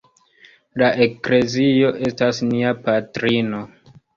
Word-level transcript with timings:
La 0.81 0.87
Eklezio 1.05 1.91
estas 2.09 2.43
nia 2.49 2.73
patrino. 2.89 3.63